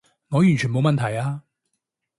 [0.29, 1.43] 我完全冇問題啊